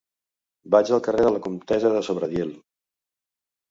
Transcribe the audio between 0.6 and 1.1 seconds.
Vaig al